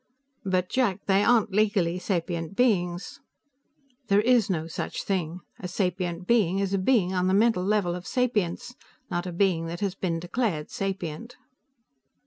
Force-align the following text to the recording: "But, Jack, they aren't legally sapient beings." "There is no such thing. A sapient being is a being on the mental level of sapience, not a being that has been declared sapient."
"But, 0.43 0.67
Jack, 0.67 1.05
they 1.05 1.23
aren't 1.23 1.51
legally 1.51 1.99
sapient 1.99 2.55
beings." 2.55 3.19
"There 4.07 4.21
is 4.21 4.49
no 4.49 4.65
such 4.65 5.03
thing. 5.03 5.41
A 5.59 5.67
sapient 5.67 6.25
being 6.25 6.57
is 6.57 6.73
a 6.73 6.79
being 6.79 7.13
on 7.13 7.27
the 7.27 7.35
mental 7.35 7.63
level 7.63 7.93
of 7.93 8.07
sapience, 8.07 8.73
not 9.11 9.27
a 9.27 9.31
being 9.31 9.67
that 9.67 9.81
has 9.81 9.93
been 9.93 10.19
declared 10.19 10.71
sapient." 10.71 11.35